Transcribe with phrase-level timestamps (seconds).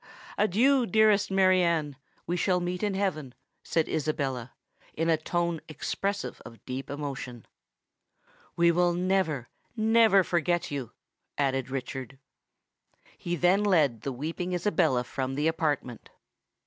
[0.35, 1.95] "Adieu, dearest Mary Anne:
[2.25, 4.51] we shall meet in heaven!" said Isabella,
[4.95, 7.45] in a tone expressive of deep emotion.
[8.55, 10.91] "We will never—never forget you,"
[11.37, 12.17] added Richard.
[13.15, 16.09] He then led the weeping Isabella from the apartment.